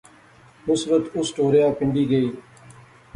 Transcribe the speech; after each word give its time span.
نصرت 0.67 1.03
اس 1.17 1.27
ٹوریا 1.35 1.67
پنڈی 1.77 2.03
گئی 2.11 2.27